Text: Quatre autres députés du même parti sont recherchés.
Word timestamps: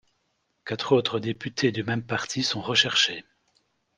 Quatre 0.65 0.93
autres 0.95 1.19
députés 1.19 1.71
du 1.71 1.83
même 1.83 2.01
parti 2.01 2.41
sont 2.41 2.59
recherchés. 2.59 3.23